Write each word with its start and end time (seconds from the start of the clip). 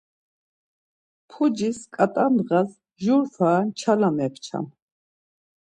Pucis 1.29 1.79
ǩat̆a 1.95 2.25
ndğas 2.35 2.71
jur 3.03 3.23
fara 3.33 3.61
nçala 3.67 4.09
mepçam. 4.17 4.65